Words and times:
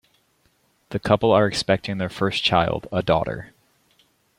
The 0.89 0.97
couple 0.97 1.31
are 1.31 1.45
expecting 1.45 1.99
their 1.99 2.09
first 2.09 2.43
child, 2.43 2.87
a 2.91 3.03
daughter. 3.03 3.53